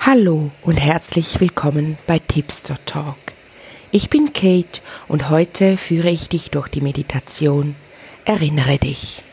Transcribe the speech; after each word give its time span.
Hallo 0.00 0.52
und 0.62 0.76
herzlich 0.76 1.38
willkommen 1.40 1.98
bei 2.06 2.18
Tipster 2.18 2.76
Talk. 2.86 3.16
Ich 3.90 4.08
bin 4.08 4.32
Kate 4.32 4.80
und 5.08 5.28
heute 5.28 5.76
führe 5.76 6.08
ich 6.08 6.28
dich 6.28 6.50
durch 6.50 6.68
die 6.68 6.80
Meditation 6.80 7.74
Erinnere 8.24 8.78
dich. 8.78 9.24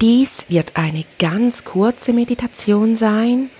Dies 0.00 0.44
wird 0.48 0.76
eine 0.76 1.04
ganz 1.18 1.64
kurze 1.64 2.12
Meditation 2.12 2.96
sein, 2.96 3.50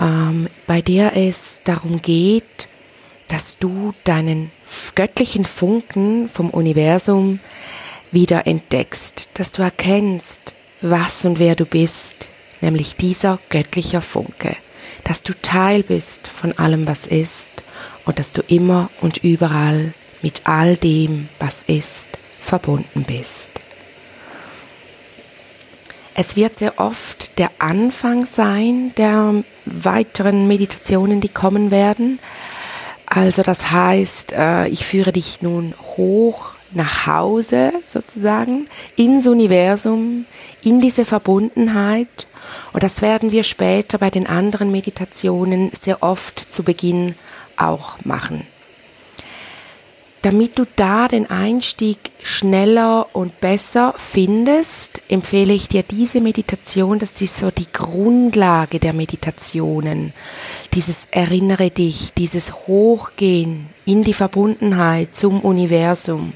ähm, 0.00 0.48
bei 0.66 0.82
der 0.82 1.16
es 1.16 1.62
darum 1.64 2.02
geht, 2.02 2.68
dass 3.28 3.58
du 3.58 3.94
deinen 4.04 4.50
göttlichen 4.94 5.46
Funken 5.46 6.28
vom 6.28 6.50
Universum 6.50 7.38
wieder 8.10 8.46
entdeckst, 8.46 9.30
dass 9.34 9.52
du 9.52 9.62
erkennst, 9.62 10.54
was 10.82 11.24
und 11.24 11.38
wer 11.38 11.54
du 11.54 11.64
bist, 11.64 12.28
nämlich 12.60 12.96
dieser 12.96 13.38
göttliche 13.48 14.02
Funke 14.02 14.56
dass 15.04 15.22
du 15.22 15.32
Teil 15.40 15.82
bist 15.82 16.28
von 16.28 16.56
allem, 16.58 16.86
was 16.86 17.06
ist 17.06 17.62
und 18.04 18.18
dass 18.18 18.32
du 18.32 18.42
immer 18.42 18.90
und 19.00 19.18
überall 19.18 19.94
mit 20.22 20.42
all 20.44 20.76
dem, 20.76 21.28
was 21.38 21.62
ist, 21.64 22.10
verbunden 22.40 23.04
bist. 23.04 23.50
Es 26.14 26.36
wird 26.36 26.56
sehr 26.56 26.78
oft 26.78 27.38
der 27.38 27.50
Anfang 27.58 28.26
sein 28.26 28.92
der 28.96 29.44
weiteren 29.64 30.46
Meditationen, 30.46 31.20
die 31.20 31.30
kommen 31.30 31.70
werden. 31.70 32.18
Also 33.06 33.42
das 33.42 33.70
heißt, 33.70 34.32
äh, 34.32 34.68
ich 34.68 34.84
führe 34.84 35.12
dich 35.12 35.40
nun 35.40 35.74
hoch 35.96 36.54
nach 36.74 37.06
Hause 37.06 37.72
sozusagen, 37.86 38.66
ins 38.96 39.26
Universum, 39.26 40.26
in 40.62 40.80
diese 40.80 41.04
Verbundenheit. 41.04 42.26
Und 42.72 42.82
das 42.82 43.02
werden 43.02 43.32
wir 43.32 43.44
später 43.44 43.98
bei 43.98 44.10
den 44.10 44.26
anderen 44.26 44.70
Meditationen 44.70 45.70
sehr 45.72 46.02
oft 46.02 46.38
zu 46.38 46.62
Beginn 46.62 47.14
auch 47.56 48.04
machen. 48.04 48.46
Damit 50.22 50.56
du 50.56 50.64
da 50.76 51.08
den 51.08 51.28
Einstieg 51.30 51.98
schneller 52.22 53.08
und 53.12 53.40
besser 53.40 53.92
findest, 53.96 55.02
empfehle 55.08 55.52
ich 55.52 55.66
dir 55.66 55.82
diese 55.82 56.20
Meditation. 56.20 57.00
Das 57.00 57.20
ist 57.20 57.38
so 57.38 57.50
die 57.50 57.66
Grundlage 57.72 58.78
der 58.78 58.92
Meditationen. 58.92 60.12
Dieses 60.74 61.08
Erinnere 61.10 61.70
dich, 61.70 62.12
dieses 62.14 62.54
Hochgehen 62.68 63.66
in 63.84 64.04
die 64.04 64.14
Verbundenheit 64.14 65.12
zum 65.12 65.40
Universum 65.40 66.34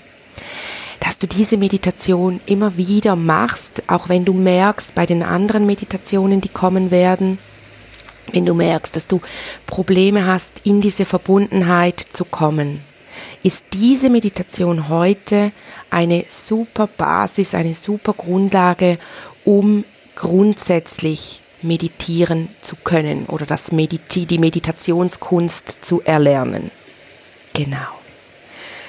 dass 1.07 1.21
du 1.21 1.29
diese 1.29 1.57
Meditation 1.57 2.41
immer 2.47 2.77
wieder 2.77 3.15
machst, 3.15 3.85
auch 3.87 4.09
wenn 4.09 4.25
du 4.25 4.33
merkst 4.33 4.93
bei 4.97 5.07
den 5.07 5.23
anderen 5.23 5.65
Meditationen, 5.65 6.41
die 6.41 6.49
kommen 6.49 6.91
werden, 6.91 7.39
wenn 8.33 8.45
du 8.45 8.55
merkst, 8.55 8.97
dass 8.97 9.07
du 9.07 9.21
Probleme 9.67 10.27
hast, 10.27 10.63
in 10.65 10.81
diese 10.81 11.05
Verbundenheit 11.05 12.05
zu 12.13 12.25
kommen, 12.25 12.81
ist 13.45 13.67
diese 13.73 14.11
Meditation 14.11 14.89
heute 14.89 15.53
eine 15.91 16.25
super 16.29 16.89
Basis, 16.89 17.55
eine 17.55 17.77
super 17.77 18.13
Grundlage, 18.13 18.99
um 19.45 19.85
grundsätzlich 20.17 21.41
meditieren 21.63 22.49
zu 22.63 22.75
können 22.75 23.27
oder 23.27 23.47
das 23.47 23.71
Mediti 23.71 24.27
die 24.27 24.41
Meditationskunst 24.41 25.79
zu 25.83 26.03
erlernen. 26.03 26.73
Genau 27.53 27.96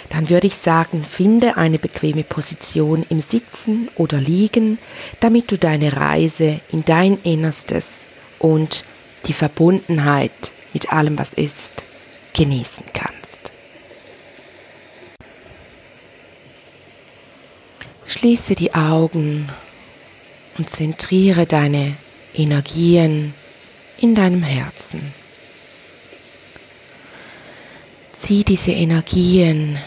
dann 0.10 0.30
würde 0.30 0.48
ich 0.48 0.56
sagen, 0.56 1.04
finde 1.04 1.58
eine 1.58 1.80
bequeme 1.80 2.24
Position 2.24 3.06
im 3.10 3.22
Sitzen 3.22 3.90
oder 3.96 4.20
Liegen, 4.20 4.78
damit 5.20 5.52
du 5.52 5.58
deine 5.58 5.98
Reise 5.98 6.62
in 6.72 6.86
dein 6.86 7.18
Innerstes 7.24 8.06
und 8.40 8.86
die 9.26 9.34
Verbundenheit 9.34 10.52
mit 10.74 10.94
allem, 10.94 11.18
was 11.18 11.34
ist, 11.34 11.84
genießen 12.34 12.86
kannst. 12.94 13.52
Schließe 18.06 18.56
die 18.56 18.74
Augen 18.74 19.50
und 20.58 20.70
zentriere 20.70 21.46
deine 21.46 21.98
Energien 22.34 23.34
in 24.00 24.16
deinem 24.16 24.44
Herzen. 24.44 25.14
Zieh 28.14 28.44
diese 28.44 28.72
Energien 28.72 29.78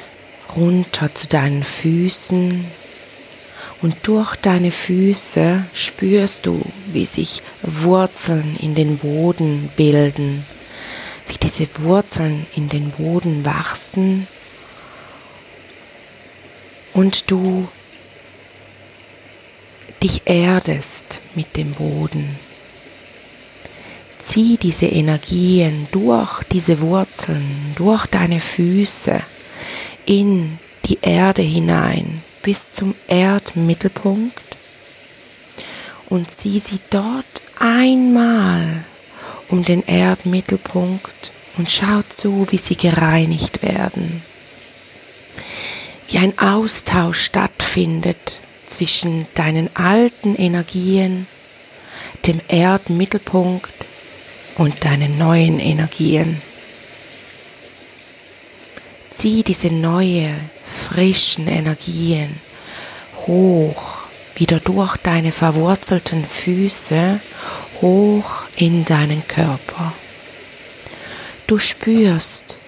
runter 0.57 1.15
zu 1.15 1.27
deinen 1.27 1.65
Füßen. 1.65 2.67
Und 3.83 3.97
durch 4.03 4.37
deine 4.37 4.71
Füße 4.71 5.65
spürst 5.73 6.47
du, 6.47 6.61
wie 6.87 7.07
sich 7.07 7.43
Wurzeln 7.63 8.57
in 8.61 8.75
den 8.75 8.99
Boden 8.99 9.71
bilden, 9.77 10.45
wie 11.29 11.39
diese 11.39 11.67
Wurzeln 11.81 12.47
in 12.57 12.69
den 12.69 12.91
Boden 12.91 13.45
wachsen. 13.45 14.27
Und 16.93 17.31
du 17.31 17.69
dich 20.03 20.23
erdest 20.25 21.21
mit 21.35 21.57
dem 21.57 21.73
Boden. 21.73 22.39
Zieh 24.19 24.59
diese 24.59 24.87
Energien 24.87 25.89
durch 25.93 26.45
diese 26.45 26.81
Wurzeln, 26.81 27.73
durch 27.77 28.07
deine 28.07 28.41
Füße 28.41 29.23
in 30.07 30.59
die 30.87 30.99
Erde 31.03 31.43
hinein 31.43 32.23
bis 32.43 32.75
zum 32.75 32.95
Erdmittelpunkt 33.09 34.57
und 36.09 36.31
zieh 36.31 36.61
sie 36.61 36.81
dort 36.91 37.27
einmal 37.59 38.85
um 39.49 39.65
den 39.65 39.83
Erdmittelpunkt 39.83 41.33
und 41.57 41.71
schau 41.71 42.03
zu, 42.09 42.47
wie 42.51 42.59
sie 42.59 42.77
gereinigt 42.77 43.63
werden. 43.63 44.23
Wie 46.09 46.19
ein 46.19 46.39
Austausch 46.39 47.21
stattfindet 47.25 48.41
zwischen 48.69 49.27
deinen 49.35 49.75
alten 49.75 50.35
Energien, 50.37 51.27
dem 52.27 52.41
Erdmittelpunkt 52.49 53.73
und 54.57 54.85
deinen 54.85 55.19
neuen 55.19 55.59
Energien. 55.59 56.43
Zieh 59.11 59.43
diese 59.43 59.71
neue, 59.71 60.35
frischen 60.63 61.49
Energien 61.49 62.41
hoch, 63.27 64.03
wieder 64.35 64.61
durch 64.61 64.97
deine 64.99 65.33
verwurzelten 65.33 66.25
Füße, 66.25 67.21
hoch 67.81 68.45
in 68.57 68.85
deinen 68.85 69.27
Körper. 69.27 69.93
Du 71.47 71.59
spürst, 71.59 72.59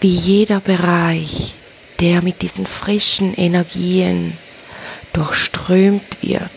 wie 0.00 0.08
jeder 0.08 0.60
Bereich, 0.60 1.54
der 2.00 2.22
mit 2.22 2.42
diesen 2.42 2.66
frischen 2.66 3.34
Energien 3.34 4.36
durchströmt 5.12 6.22
wird, 6.22 6.50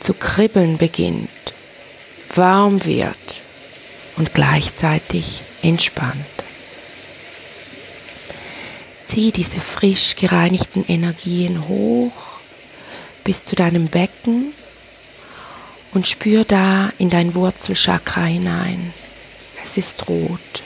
zu 0.00 0.14
kribbeln 0.14 0.78
beginnt, 0.78 1.28
warm 2.34 2.84
wird 2.84 3.42
und 4.16 4.32
gleichzeitig 4.32 5.42
entspannt. 5.62 6.37
Zieh 9.08 9.32
diese 9.32 9.58
frisch 9.58 10.16
gereinigten 10.16 10.84
Energien 10.86 11.66
hoch 11.66 12.12
bis 13.24 13.46
zu 13.46 13.56
deinem 13.56 13.88
Becken 13.88 14.52
und 15.94 16.06
spür 16.06 16.44
da 16.44 16.92
in 16.98 17.08
dein 17.08 17.34
Wurzelchakra 17.34 18.24
hinein. 18.24 18.92
Es 19.64 19.78
ist 19.78 20.10
rot. 20.10 20.62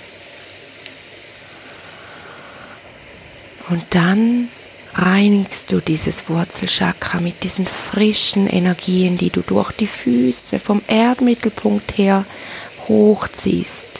Und 3.69 3.85
dann 3.91 4.49
reinigst 4.95 5.71
du 5.71 5.81
dieses 5.81 6.29
Wurzelchakra 6.29 7.21
mit 7.21 7.45
diesen 7.45 7.67
frischen 7.67 8.49
Energien, 8.49 9.19
die 9.19 9.31
du 9.31 9.43
durch 9.43 9.71
die 9.71 9.87
Füße 9.87 10.59
vom 10.59 10.83
Erdmittelpunkt 10.89 11.97
her 11.97 12.25
hochziehst. 12.89 13.92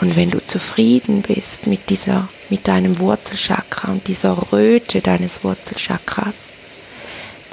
Und 0.00 0.14
wenn 0.14 0.30
du 0.30 0.42
zufrieden 0.42 1.22
bist 1.22 1.66
mit 1.66 1.90
dieser, 1.90 2.28
mit 2.50 2.68
deinem 2.68 2.98
Wurzelchakra 3.00 3.90
und 3.90 4.06
dieser 4.06 4.52
Röte 4.52 5.00
deines 5.00 5.42
Wurzelchakras, 5.42 6.34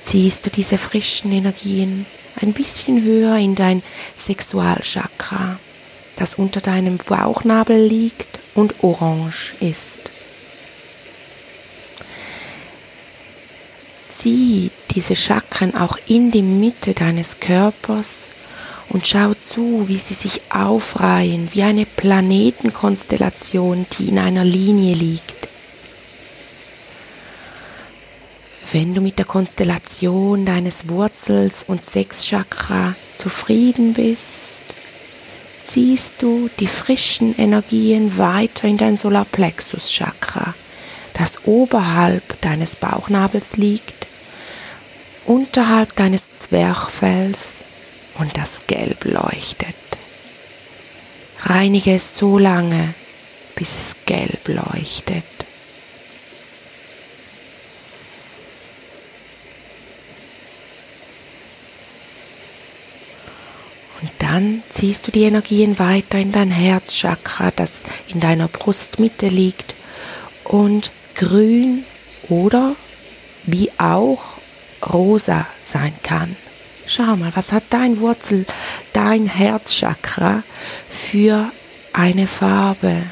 ziehst 0.02 0.46
du 0.46 0.50
diese 0.52 0.78
frischen 0.78 1.32
Energien 1.32 2.06
ein 2.42 2.54
bisschen 2.54 3.04
höher 3.04 3.38
in 3.38 3.56
dein 3.56 3.82
Sexualchakra, 4.18 5.60
das 6.18 6.36
unter 6.36 6.62
deinem 6.62 6.98
Bauchnabel 6.98 7.84
liegt 7.84 8.40
und 8.54 8.76
orange 8.84 9.56
ist. 9.60 10.12
Zieh 14.08 14.70
diese 14.92 15.16
Chakren 15.16 15.76
auch 15.76 15.98
in 16.08 16.32
die 16.32 16.44
Mitte 16.44 16.94
deines 16.94 17.40
Körpers 17.40 18.32
und 18.96 19.06
schau 19.06 19.34
zu, 19.34 19.90
wie 19.90 20.00
sie 20.00 20.14
sich 20.14 20.40
aufreihen, 20.50 21.50
wie 21.52 21.64
eine 21.64 21.86
Planetenkonstellation, 21.86 23.86
die 23.98 24.08
in 24.08 24.18
einer 24.18 24.46
Linie 24.46 24.96
liegt. 24.96 25.36
wenn 28.72 28.94
du 28.94 29.00
mit 29.00 29.20
der 29.20 29.26
Konstellation 29.26 30.46
deines 30.46 30.90
Wurzels 30.90 31.64
und 31.66 31.86
Sechschakra 31.86 32.96
zufrieden 33.16 33.94
bist, 33.94 34.50
ziehst 35.64 36.16
du 36.20 36.50
die 36.60 36.68
frischen 36.68 37.38
Energien 37.38 38.18
weiter 38.18 38.68
in 38.68 38.78
dein 38.78 38.98
Solarplexus-Chakra, 38.98 40.56
das 41.14 41.46
oberhalb 41.46 42.42
deines 42.42 42.76
Bauchnabels 42.76 43.56
liegt, 43.56 44.08
unterhalb 45.26 45.96
deines 45.96 46.34
Zwerchfells 46.34 47.55
und 48.18 48.38
das 48.38 48.62
gelb 48.68 49.06
leuchtet. 49.06 49.76
Reinige 51.42 51.96
es 51.96 52.18
so 52.18 52.38
lange, 52.38 52.94
bis 53.56 53.76
es 53.76 53.96
gelb 54.06 54.48
leuchtet. 54.48 55.24
Und 64.02 64.12
dann 64.20 64.64
ziehst 64.70 65.08
du 65.08 65.12
die 65.12 65.24
Energien 65.24 65.80
weiter 65.80 66.18
in 66.20 66.32
dein 66.32 66.52
Herzchakra, 66.52 67.52
das 67.56 67.84
in 68.08 68.20
deiner 68.20 68.48
Brustmitte 68.48 69.28
liegt 69.28 69.74
und 70.44 70.92
grün 71.16 71.86
oder 72.30 72.76
wie 73.46 73.72
auch 73.80 74.24
rosa 74.82 75.48
sein 75.62 75.94
kann. 76.04 76.36
Schau 76.88 77.16
mal, 77.16 77.36
was 77.36 77.52
hat 77.52 77.64
dein 77.72 78.00
Wurzel, 78.00 78.46
dein 78.94 79.26
Herzchakra 79.26 80.44
für 80.88 81.52
eine 81.94 82.28
Farbe? 82.28 83.04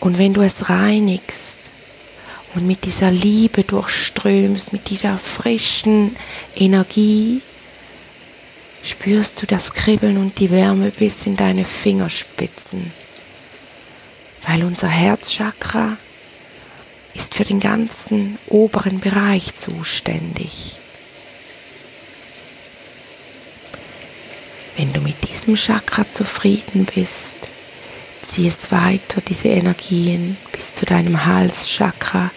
Und 0.00 0.18
wenn 0.18 0.34
du 0.34 0.42
es 0.42 0.68
reinigst 0.68 1.58
und 2.54 2.66
mit 2.66 2.84
dieser 2.84 3.10
Liebe 3.10 3.62
durchströmst, 3.62 4.72
mit 4.72 4.90
dieser 4.90 5.18
frischen 5.18 6.16
Energie, 6.56 7.42
spürst 8.82 9.40
du 9.40 9.46
das 9.46 9.72
Kribbeln 9.72 10.18
und 10.18 10.38
die 10.40 10.50
Wärme 10.50 10.90
bis 10.90 11.26
in 11.26 11.36
deine 11.36 11.64
Fingerspitzen, 11.64 12.92
weil 14.46 14.64
unser 14.64 14.88
Herzchakra 14.88 15.96
ist 17.14 17.36
für 17.36 17.44
den 17.44 17.60
ganzen 17.60 18.38
oberen 18.48 18.98
Bereich 18.98 19.54
zuständig. 19.54 20.80
Wenn 24.76 24.92
du 24.92 25.00
mit 25.00 25.28
diesem 25.30 25.54
Chakra 25.54 26.10
zufrieden 26.10 26.86
bist, 26.92 27.36
zieh 28.22 28.48
es 28.48 28.72
weiter, 28.72 29.20
diese 29.20 29.48
Energien, 29.48 30.36
bis 30.50 30.74
zu 30.74 30.84
deinem 30.84 31.26
Halschakra, 31.26 32.30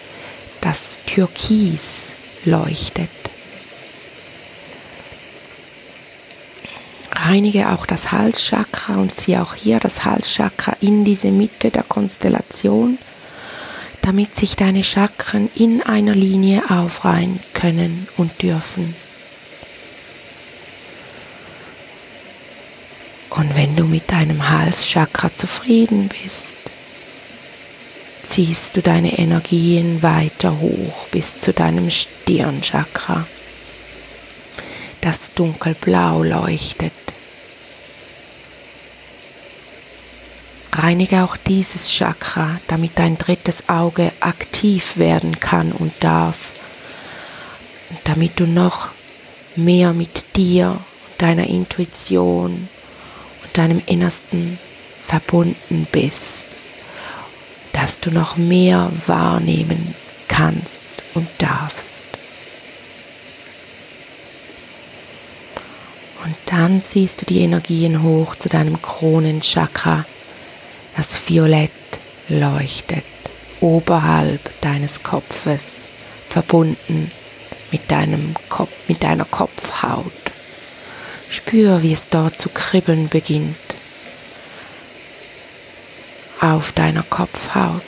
das 0.60 0.98
türkis 1.06 2.12
leuchtet. 2.44 3.10
Reinige 7.10 7.70
auch 7.70 7.86
das 7.86 8.12
Halschakra 8.12 8.94
und 8.96 9.14
ziehe 9.14 9.42
auch 9.42 9.54
hier 9.54 9.80
das 9.80 10.04
Halschakra 10.04 10.76
in 10.80 11.04
diese 11.04 11.32
Mitte 11.32 11.70
der 11.70 11.82
Konstellation, 11.82 12.98
damit 14.02 14.36
sich 14.36 14.54
deine 14.54 14.84
Chakren 14.84 15.50
in 15.56 15.82
einer 15.82 16.14
Linie 16.14 16.62
aufreihen 16.70 17.40
können 17.54 18.06
und 18.16 18.40
dürfen. 18.40 18.94
Und 23.30 23.54
wenn 23.54 23.76
du 23.76 23.84
mit 23.84 24.10
deinem 24.10 24.48
Halschakra 24.48 25.32
zufrieden 25.32 26.08
bist, 26.08 26.56
ziehst 28.24 28.76
du 28.76 28.82
deine 28.82 29.18
Energien 29.18 30.02
weiter 30.02 30.60
hoch 30.60 31.06
bis 31.10 31.38
zu 31.38 31.52
deinem 31.52 31.90
Stirnchakra, 31.90 33.26
das 35.00 35.32
dunkelblau 35.34 36.22
leuchtet. 36.22 36.92
Reinige 40.72 41.24
auch 41.24 41.36
dieses 41.36 41.90
Chakra, 41.90 42.60
damit 42.68 42.92
dein 42.98 43.18
drittes 43.18 43.68
Auge 43.68 44.12
aktiv 44.20 44.96
werden 44.96 45.40
kann 45.40 45.72
und 45.72 45.92
darf, 46.00 46.54
und 47.90 48.00
damit 48.04 48.38
du 48.38 48.46
noch 48.46 48.88
mehr 49.56 49.92
mit 49.92 50.36
dir, 50.36 50.78
deiner 51.16 51.48
Intuition 51.48 52.68
deinem 53.58 53.82
Innersten 53.86 54.58
verbunden 55.04 55.86
bist, 55.90 56.46
dass 57.72 58.00
du 58.00 58.10
noch 58.10 58.36
mehr 58.36 58.90
wahrnehmen 59.06 59.94
kannst 60.28 60.90
und 61.14 61.28
darfst. 61.38 62.04
Und 66.24 66.36
dann 66.46 66.84
ziehst 66.84 67.20
du 67.20 67.24
die 67.24 67.40
Energien 67.40 68.02
hoch 68.02 68.36
zu 68.36 68.48
deinem 68.48 68.82
Kronenchakra, 68.82 70.04
das 70.96 71.18
violett 71.28 71.70
leuchtet, 72.28 73.04
oberhalb 73.60 74.60
deines 74.60 75.02
Kopfes, 75.02 75.76
verbunden 76.28 77.10
mit 77.70 77.90
deinem 77.90 78.34
Kopf, 78.48 78.70
mit 78.88 79.02
deiner 79.02 79.24
Kopfhaut. 79.24 80.27
Spür, 81.30 81.82
wie 81.82 81.92
es 81.92 82.08
dort 82.08 82.38
zu 82.38 82.48
kribbeln 82.48 83.08
beginnt 83.08 83.56
auf 86.40 86.72
deiner 86.72 87.02
Kopfhaut 87.02 87.82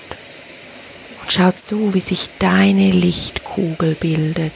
und 1.23 1.33
schau 1.33 1.53
zu, 1.53 1.95
wie 1.95 2.01
sich 2.01 2.29
deine 2.39 2.91
Lichtkugel 2.91 3.95
bildet. 3.95 4.53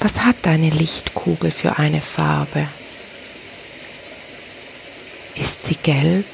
Was 0.00 0.20
hat 0.20 0.36
deine 0.42 0.70
Lichtkugel 0.70 1.50
für 1.50 1.78
eine 1.78 2.02
Farbe? 2.02 2.68
Ist 5.34 5.62
sie 5.62 5.76
gelb? 5.76 6.26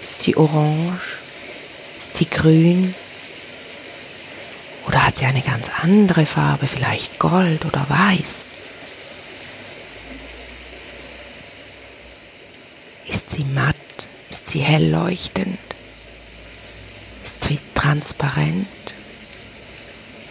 Ist 0.00 0.20
sie 0.20 0.36
orange? 0.36 1.18
Ist 1.98 2.16
sie 2.16 2.28
grün? 2.28 2.94
Oder 4.88 5.06
hat 5.06 5.18
sie 5.18 5.24
eine 5.24 5.42
ganz 5.42 5.68
andere 5.82 6.26
Farbe, 6.26 6.66
vielleicht 6.66 7.18
gold 7.18 7.64
oder 7.64 7.86
weiß? 7.88 8.58
Ist 13.06 13.30
sie 13.30 13.44
matt? 13.44 13.76
Ist 14.30 14.39
sie 14.50 14.60
hell 14.60 14.90
leuchtend? 14.90 15.58
Ist 17.24 17.42
sie 17.42 17.58
transparent? 17.74 18.66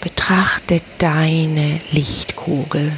Betrachte 0.01 0.81
deine 0.97 1.79
Lichtkugel, 1.91 2.93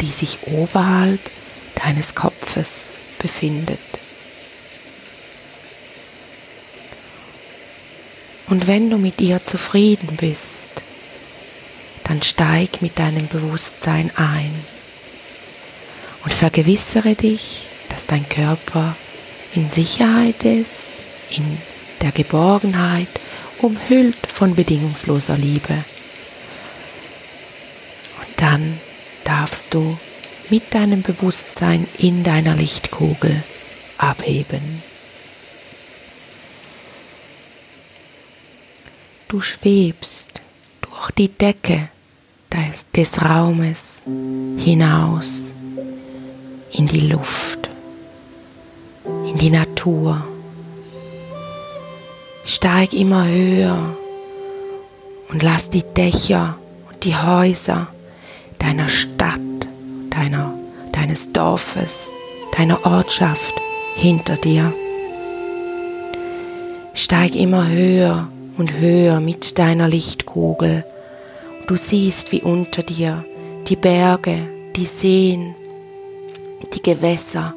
die 0.00 0.12
sich 0.12 0.38
oberhalb 0.42 1.20
deines 1.82 2.14
Kopfes 2.14 2.94
befindet. 3.18 3.78
Und 8.48 8.66
wenn 8.66 8.90
du 8.90 8.98
mit 8.98 9.20
ihr 9.20 9.44
zufrieden 9.44 10.16
bist, 10.16 10.70
dann 12.04 12.22
steig 12.22 12.80
mit 12.82 12.98
deinem 12.98 13.26
Bewusstsein 13.26 14.12
ein 14.16 14.64
und 16.22 16.32
vergewissere 16.32 17.14
dich, 17.16 17.66
dass 17.88 18.06
dein 18.06 18.28
Körper 18.28 18.96
in 19.54 19.68
Sicherheit 19.68 20.44
ist, 20.44 20.86
in 21.30 21.58
der 22.02 22.12
Geborgenheit, 22.12 23.08
umhüllt 23.58 24.18
von 24.28 24.54
bedingungsloser 24.54 25.36
Liebe. 25.36 25.84
Und 28.20 28.28
dann 28.36 28.80
darfst 29.24 29.72
du 29.72 29.98
mit 30.50 30.74
deinem 30.74 31.02
Bewusstsein 31.02 31.88
in 31.98 32.22
deiner 32.22 32.54
Lichtkugel 32.54 33.42
abheben. 33.98 34.82
Du 39.28 39.40
schwebst 39.40 40.40
durch 40.82 41.10
die 41.12 41.28
Decke 41.28 41.88
des, 42.94 43.22
Raumes 43.22 44.02
hinaus 44.04 45.52
in 46.72 46.86
die 46.86 47.08
Luft 47.08 47.55
in 49.36 49.40
die 49.40 49.50
Natur. 49.50 50.24
Steig 52.46 52.94
immer 52.94 53.28
höher 53.28 53.94
und 55.28 55.42
lass 55.42 55.68
die 55.68 55.82
Dächer 55.82 56.56
und 56.88 57.04
die 57.04 57.14
Häuser 57.14 57.88
deiner 58.58 58.88
Stadt, 58.88 59.38
deiner, 60.08 60.54
deines 60.92 61.34
Dorfes, 61.34 62.08
deiner 62.56 62.86
Ortschaft 62.86 63.52
hinter 63.94 64.36
dir. 64.36 64.72
Steig 66.94 67.36
immer 67.36 67.68
höher 67.68 68.28
und 68.56 68.78
höher 68.78 69.20
mit 69.20 69.58
deiner 69.58 69.86
Lichtkugel. 69.86 70.82
Du 71.66 71.76
siehst, 71.76 72.32
wie 72.32 72.40
unter 72.40 72.82
dir 72.82 73.22
die 73.68 73.76
Berge, 73.76 74.48
die 74.76 74.86
Seen, 74.86 75.54
die 76.72 76.80
Gewässer 76.80 77.52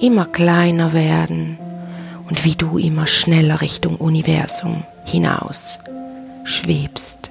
immer 0.00 0.26
kleiner 0.26 0.92
werden 0.92 1.58
und 2.28 2.44
wie 2.44 2.54
du 2.54 2.78
immer 2.78 3.06
schneller 3.06 3.60
Richtung 3.60 3.96
Universum 3.96 4.84
hinaus 5.04 5.78
schwebst. 6.44 7.30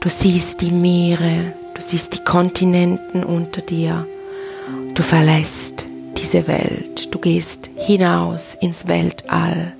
Du 0.00 0.08
siehst 0.08 0.60
die 0.60 0.72
Meere, 0.72 1.54
du 1.74 1.80
siehst 1.80 2.14
die 2.14 2.24
Kontinenten 2.24 3.22
unter 3.22 3.62
dir. 3.62 4.06
Du 4.94 5.02
verlässt 5.02 5.86
diese 6.16 6.46
Welt, 6.48 7.14
du 7.14 7.18
gehst 7.18 7.70
hinaus 7.76 8.56
ins 8.56 8.88
Weltall. 8.88 9.72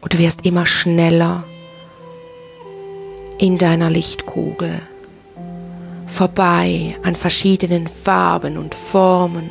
Und 0.00 0.14
du 0.14 0.18
wirst 0.18 0.46
immer 0.46 0.64
schneller 0.64 1.44
in 3.38 3.58
deiner 3.58 3.90
Lichtkugel, 3.90 4.80
vorbei 6.10 6.96
an 7.02 7.16
verschiedenen 7.16 7.86
Farben 7.86 8.58
und 8.58 8.74
Formen. 8.74 9.50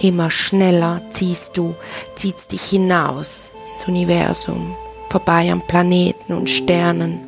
Immer 0.00 0.30
schneller 0.30 1.02
ziehst 1.10 1.56
du, 1.56 1.74
ziehst 2.14 2.52
dich 2.52 2.62
hinaus 2.62 3.50
ins 3.74 3.86
Universum, 3.86 4.74
vorbei 5.08 5.52
an 5.52 5.60
Planeten 5.66 6.32
und 6.32 6.48
Sternen. 6.48 7.20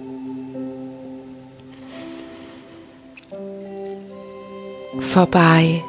Vorbei 5.00 5.82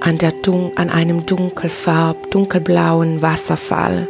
an, 0.00 0.18
der 0.18 0.32
Dun 0.32 0.72
an 0.76 0.90
einem 0.90 1.24
dunkelfarb, 1.26 2.30
dunkelblauen 2.30 3.22
Wasserfall, 3.22 4.08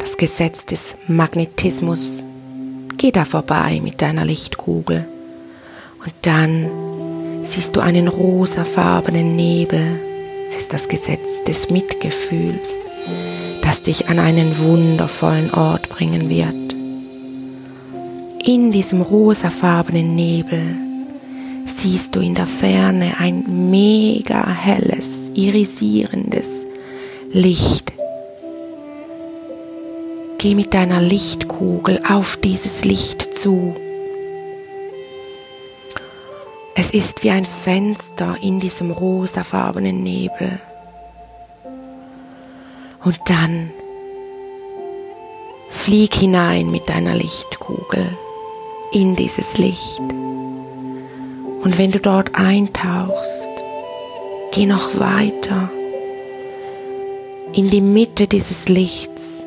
das 0.00 0.16
Gesetz 0.16 0.66
des 0.66 0.96
Magnetismus. 1.06 2.22
Geh 2.96 3.12
da 3.12 3.24
vorbei 3.24 3.80
mit 3.82 4.02
deiner 4.02 4.24
Lichtkugel 4.24 5.06
und 6.04 6.14
dann 6.22 6.87
siehst 7.44 7.76
du 7.76 7.80
einen 7.80 8.08
rosafarbenen 8.08 9.36
Nebel. 9.36 10.00
Es 10.48 10.56
ist 10.56 10.72
das 10.72 10.88
Gesetz 10.88 11.44
des 11.46 11.70
Mitgefühls, 11.70 12.74
das 13.62 13.82
dich 13.82 14.08
an 14.08 14.18
einen 14.18 14.58
wundervollen 14.58 15.52
Ort 15.52 15.88
bringen 15.88 16.28
wird. 16.28 16.74
In 18.44 18.72
diesem 18.72 19.02
rosafarbenen 19.02 20.14
Nebel 20.14 20.62
siehst 21.66 22.16
du 22.16 22.20
in 22.20 22.34
der 22.34 22.46
Ferne 22.46 23.14
ein 23.18 23.70
mega 23.70 24.48
helles, 24.48 25.30
irisierendes 25.34 26.48
Licht. 27.32 27.92
Geh 30.38 30.54
mit 30.54 30.72
deiner 30.72 31.00
Lichtkugel 31.00 32.00
auf 32.08 32.36
dieses 32.36 32.84
Licht 32.84 33.36
zu. 33.36 33.74
Es 36.80 36.92
ist 36.92 37.24
wie 37.24 37.30
ein 37.30 37.44
Fenster 37.44 38.36
in 38.40 38.60
diesem 38.60 38.92
rosafarbenen 38.92 40.00
Nebel. 40.00 40.60
Und 43.02 43.18
dann 43.26 43.70
flieg 45.68 46.14
hinein 46.14 46.70
mit 46.70 46.88
deiner 46.88 47.16
Lichtkugel 47.16 48.06
in 48.92 49.16
dieses 49.16 49.58
Licht. 49.58 49.98
Und 49.98 51.78
wenn 51.78 51.90
du 51.90 51.98
dort 51.98 52.36
eintauchst, 52.36 53.48
geh 54.52 54.66
noch 54.66 55.00
weiter 55.00 55.70
in 57.54 57.70
die 57.70 57.80
Mitte 57.80 58.28
dieses 58.28 58.68
Lichts. 58.68 59.42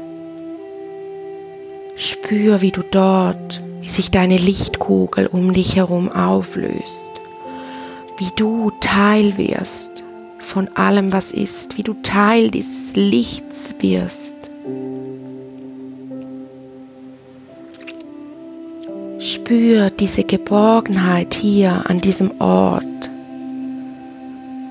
Spür, 1.96 2.60
wie 2.60 2.72
du 2.72 2.82
dort, 2.84 3.64
wie 3.80 3.90
sich 3.90 4.12
deine 4.12 4.36
Lichtkugel 4.36 5.28
um 5.28 5.54
dich 5.54 5.78
herum 5.78 6.12
auflöst, 6.12 7.11
wie 8.22 8.30
du 8.36 8.72
Teil 8.82 9.36
wirst 9.40 10.04
von 10.38 10.68
allem, 10.76 11.12
was 11.12 11.32
ist, 11.32 11.80
wie 11.80 11.82
du 11.82 11.96
Teil 12.04 12.52
dieses 12.52 12.96
Lichts 12.96 13.74
wirst. 13.80 14.36
Spür 19.18 19.90
diese 19.90 20.24
Geborgenheit 20.24 21.34
hier 21.34 21.90
an 21.90 22.00
diesem 22.00 22.40
Ort. 22.40 22.84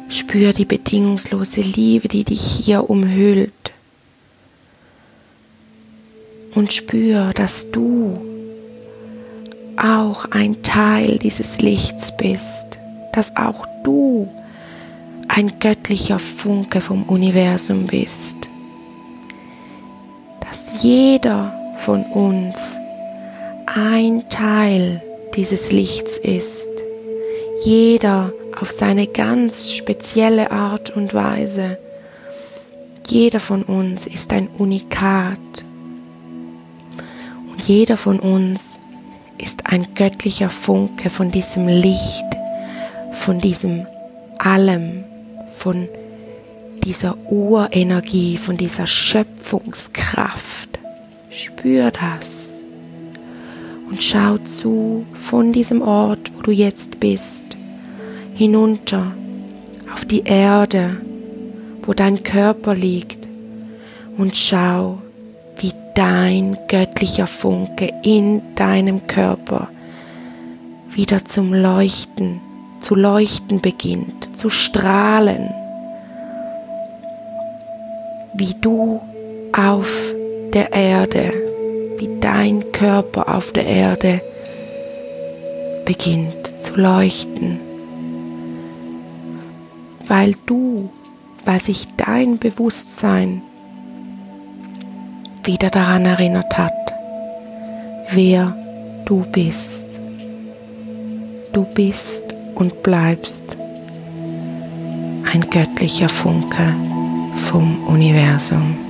Spür 0.08 0.52
die 0.52 0.64
bedingungslose 0.64 1.62
Liebe, 1.62 2.06
die 2.06 2.22
dich 2.22 2.40
hier 2.42 2.88
umhüllt. 2.88 3.72
Und 6.54 6.72
spür, 6.72 7.32
dass 7.34 7.68
du 7.72 8.16
auch 9.76 10.26
ein 10.26 10.62
Teil 10.62 11.18
dieses 11.18 11.60
Lichts 11.60 12.16
bist, 12.16 12.69
dass 13.12 13.36
auch 13.36 13.66
du 13.84 14.28
ein 15.28 15.58
göttlicher 15.58 16.18
Funke 16.18 16.80
vom 16.80 17.04
Universum 17.04 17.86
bist, 17.86 18.36
dass 20.40 20.82
jeder 20.82 21.54
von 21.78 22.02
uns 22.04 22.56
ein 23.66 24.28
Teil 24.28 25.02
dieses 25.36 25.70
Lichts 25.70 26.18
ist, 26.18 26.68
jeder 27.64 28.32
auf 28.60 28.70
seine 28.70 29.06
ganz 29.06 29.72
spezielle 29.72 30.50
Art 30.50 30.90
und 30.90 31.14
Weise. 31.14 31.78
Jeder 33.06 33.40
von 33.40 33.62
uns 33.62 34.06
ist 34.06 34.32
ein 34.32 34.48
Unikat. 34.58 35.38
Und 37.50 37.62
jeder 37.66 37.96
von 37.96 38.18
uns 38.20 38.80
ist 39.38 39.66
ein 39.66 39.94
göttlicher 39.94 40.50
Funke 40.50 41.10
von 41.10 41.30
diesem 41.30 41.66
Licht, 41.66 42.24
von 43.20 43.38
diesem 43.38 43.86
Allem, 44.38 45.04
von 45.54 45.88
dieser 46.84 47.18
Urenergie, 47.30 48.38
von 48.38 48.56
dieser 48.56 48.86
Schöpfungskraft. 48.86 50.78
Spür 51.28 51.90
das 51.90 52.48
und 53.90 54.02
schau 54.02 54.38
zu 54.38 55.04
von 55.12 55.52
diesem 55.52 55.82
Ort, 55.82 56.32
wo 56.34 56.42
du 56.42 56.50
jetzt 56.50 56.98
bist, 56.98 57.58
hinunter 58.34 59.12
auf 59.92 60.06
die 60.06 60.22
Erde, 60.24 60.96
wo 61.82 61.92
dein 61.92 62.22
Körper 62.22 62.74
liegt 62.74 63.28
und 64.16 64.34
schau, 64.34 65.02
wie 65.58 65.74
dein 65.94 66.56
göttlicher 66.68 67.26
Funke 67.26 67.92
in 68.02 68.40
deinem 68.54 69.06
Körper 69.06 69.68
wieder 70.90 71.22
zum 71.26 71.52
Leuchten, 71.52 72.40
zu 72.80 72.94
leuchten 72.94 73.60
beginnt, 73.60 74.38
zu 74.38 74.48
strahlen, 74.48 75.50
wie 78.34 78.54
du 78.60 79.00
auf 79.52 79.88
der 80.52 80.72
Erde 80.72 81.32
wie 82.00 82.08
dein 82.18 82.72
Körper 82.72 83.34
auf 83.34 83.52
der 83.52 83.66
Erde 83.66 84.22
beginnt 85.84 86.50
zu 86.62 86.74
leuchten, 86.76 87.60
weil 90.06 90.34
du, 90.46 90.88
weil 91.44 91.60
sich 91.60 91.88
dein 91.98 92.38
Bewusstsein 92.38 93.42
wieder 95.44 95.68
daran 95.68 96.06
erinnert 96.06 96.56
hat, 96.56 96.72
wer 98.12 98.56
du 99.04 99.24
bist. 99.30 99.86
Du 101.52 101.64
bist 101.64 102.29
und 102.60 102.82
bleibst 102.82 103.42
ein 105.32 105.40
göttlicher 105.50 106.08
Funke 106.08 106.74
vom 107.36 107.86
Universum. 107.86 108.89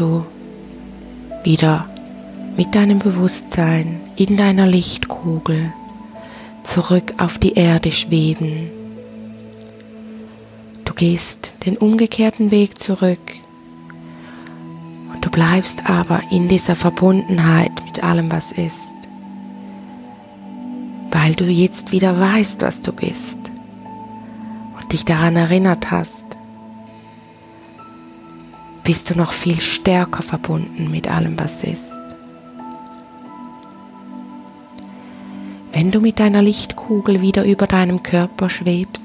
Du 0.00 0.24
wieder 1.44 1.88
mit 2.56 2.74
deinem 2.74 2.98
Bewusstsein 2.98 4.00
in 4.16 4.36
deiner 4.36 4.66
Lichtkugel 4.66 5.72
zurück 6.64 7.14
auf 7.18 7.38
die 7.38 7.54
Erde 7.54 7.92
schweben. 7.92 8.70
Du 10.84 10.94
gehst 10.94 11.54
den 11.66 11.76
umgekehrten 11.76 12.50
Weg 12.50 12.78
zurück 12.78 13.32
und 15.12 15.24
du 15.24 15.30
bleibst 15.30 15.88
aber 15.90 16.22
in 16.30 16.48
dieser 16.48 16.76
Verbundenheit 16.76 17.72
mit 17.84 18.02
allem, 18.02 18.30
was 18.30 18.52
ist, 18.52 18.94
weil 21.10 21.34
du 21.34 21.44
jetzt 21.44 21.92
wieder 21.92 22.18
weißt, 22.18 22.62
was 22.62 22.82
du 22.82 22.92
bist 22.92 23.38
dich 24.96 25.04
daran 25.04 25.36
erinnert 25.36 25.90
hast, 25.90 26.24
bist 28.86 29.10
du 29.10 29.16
noch 29.16 29.32
viel 29.32 29.60
stärker 29.60 30.22
verbunden 30.22 30.92
mit 30.92 31.10
allem, 31.10 31.36
was 31.40 31.64
ist. 31.64 31.98
Wenn 35.72 35.90
du 35.90 36.00
mit 36.00 36.20
deiner 36.20 36.40
Lichtkugel 36.40 37.20
wieder 37.20 37.44
über 37.44 37.66
deinem 37.66 38.04
Körper 38.04 38.48
schwebst, 38.48 39.02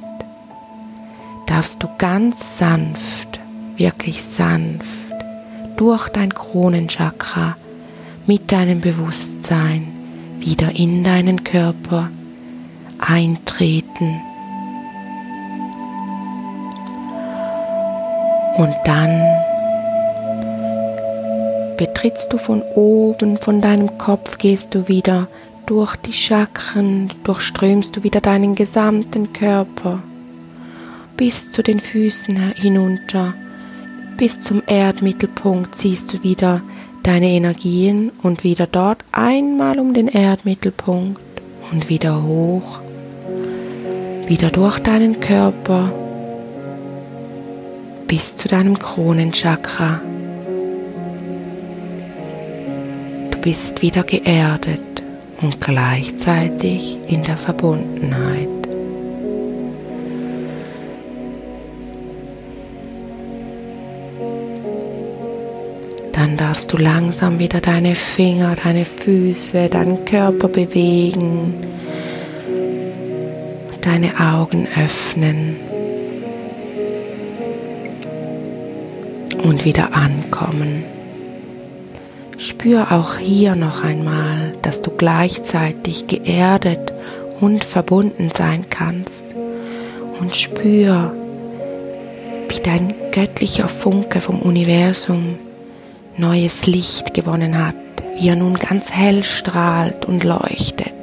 darfst 1.48 1.82
du 1.82 1.88
ganz 1.98 2.60
sanft, 2.60 3.40
wirklich 3.76 4.24
sanft, 4.24 4.86
durch 5.78 6.10
dein 6.10 6.32
Kronenchakra 6.32 7.58
mit 8.28 8.52
deinem 8.52 8.82
Bewusstsein 8.82 9.88
wieder 10.40 10.76
in 10.76 11.04
deinen 11.04 11.44
Körper 11.44 12.12
eintreten. 13.00 14.22
Und 18.58 18.76
dann 18.86 19.31
betrittst 22.02 22.34
du 22.34 22.40
von 22.40 22.64
oben, 22.74 23.38
von 23.38 23.62
deinem 23.62 24.00
Kopf 24.00 24.40
gehst 24.40 24.74
du 24.74 24.88
wieder 24.88 25.28
durch 25.68 25.96
die 25.98 26.14
Chakren, 26.14 27.12
durchströmst 27.24 27.96
du 27.96 28.02
wieder 28.02 28.22
deinen 28.22 28.56
gesamten 28.56 29.34
Körper 29.34 30.02
bis 31.16 31.52
zu 31.52 31.62
den 31.62 31.80
Füßen 31.80 32.54
hinunter, 32.56 33.36
bis 34.18 34.42
zum 34.42 34.64
Erdmittelpunkt 34.66 35.76
ziehst 35.76 36.12
du 36.12 36.24
wieder 36.24 36.64
deine 37.04 37.28
Energien 37.28 38.12
und 38.24 38.44
wieder 38.44 38.66
dort 38.66 39.04
einmal 39.12 39.80
um 39.80 39.94
den 39.94 40.08
Erdmittelpunkt 40.08 41.22
und 41.72 41.88
wieder 41.88 42.24
hoch, 42.24 42.80
wieder 44.26 44.50
durch 44.50 44.80
deinen 44.80 45.20
Körper 45.20 45.92
bis 48.08 48.36
zu 48.36 48.48
deinem 48.48 48.80
Kronenchakra. 48.80 50.02
Bist 53.42 53.82
wieder 53.82 54.04
geerdet 54.04 55.04
und 55.42 55.60
gleichzeitig 55.60 56.98
in 57.08 57.24
der 57.24 57.38
Verbundenheit. 57.38 58.48
Dann 66.14 66.38
darfst 66.38 66.72
du 66.72 66.78
langsam 66.78 67.40
wieder 67.40 67.62
deine 67.62 67.96
Finger, 67.96 68.56
deine 68.56 68.86
Füße, 68.86 69.70
deinen 69.70 70.06
Körper 70.06 70.48
bewegen 70.48 71.54
deine 73.82 74.12
Augen 74.20 74.68
öffnen 74.78 75.56
und 79.44 79.66
wieder 79.66 79.94
ankommen. 79.94 80.84
Spür 82.42 82.92
auch 82.92 83.18
hier 83.18 83.54
noch 83.54 83.84
einmal, 83.84 84.56
dass 84.64 84.82
du 84.82 84.90
gleichzeitig 84.90 86.08
geerdet 86.08 86.92
und 87.40 87.64
verbunden 87.64 88.32
sein 88.36 88.66
kannst 88.68 89.24
und 90.20 90.36
spür, 90.36 91.14
wie 92.50 92.60
dein 92.64 92.96
göttlicher 93.12 93.68
Funke 93.68 94.22
vom 94.22 94.40
Universum 94.40 95.38
neues 96.18 96.66
Licht 96.66 97.14
gewonnen 97.14 97.64
hat, 97.64 97.76
wie 98.18 98.30
er 98.30 98.36
nun 98.36 98.56
ganz 98.56 98.92
hell 98.92 99.24
strahlt 99.24 100.06
und 100.06 100.24
leuchtet. 100.24 100.94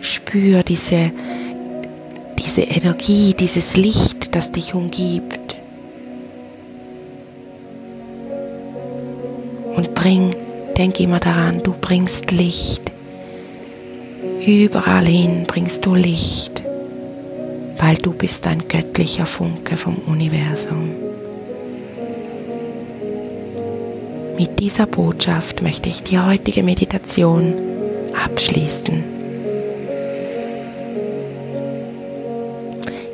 Spür 0.00 0.64
diese, 0.64 1.12
diese 2.40 2.62
Energie, 2.62 3.34
dieses 3.34 3.76
Licht, 3.76 4.34
das 4.34 4.50
dich 4.50 4.74
umgibt. 4.74 5.39
Bring, 10.00 10.34
denk 10.78 10.98
immer 10.98 11.20
daran, 11.20 11.62
du 11.62 11.74
bringst 11.78 12.30
Licht. 12.30 12.90
Überall 14.46 15.04
hin 15.04 15.44
bringst 15.46 15.84
du 15.84 15.94
Licht, 15.94 16.62
weil 17.78 17.96
du 17.96 18.14
bist 18.14 18.46
ein 18.46 18.66
göttlicher 18.66 19.26
Funke 19.26 19.76
vom 19.76 19.96
Universum. 20.06 20.88
Mit 24.38 24.58
dieser 24.58 24.86
Botschaft 24.86 25.60
möchte 25.60 25.90
ich 25.90 26.02
die 26.02 26.18
heutige 26.18 26.62
Meditation 26.62 27.52
abschließen. 28.24 29.04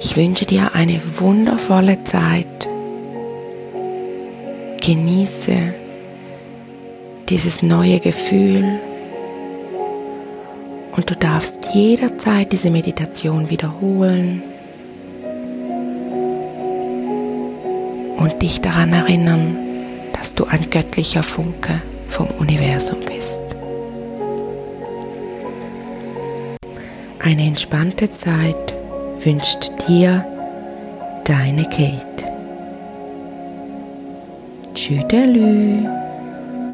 Ich 0.01 0.17
wünsche 0.17 0.47
dir 0.47 0.71
eine 0.75 1.01
wundervolle 1.19 2.05
Zeit. 2.05 2.69
Genieße 4.81 5.75
dieses 7.29 7.63
neue 7.63 7.99
Gefühl 8.01 8.79
und 10.97 11.11
du 11.11 11.15
darfst 11.15 11.75
jederzeit 11.75 12.53
diese 12.53 12.71
Meditation 12.71 13.51
wiederholen 13.51 14.43
und 18.17 18.43
dich 18.43 18.61
daran 18.61 18.93
erinnern, 18.93 19.57
dass 20.13 20.35
du 20.35 20.45
ein 20.45 20.71
göttlicher 20.71 21.23
Funke 21.23 21.83
vom 22.09 22.29
Universum 22.39 22.99
bist. 23.01 23.43
Eine 27.19 27.43
entspannte 27.43 28.11
Zeit 28.11 28.75
wünscht 29.21 29.73
dir 29.89 30.25
deine 31.25 31.65
Kate. 31.65 32.25
Tschüdelü. 34.75 36.06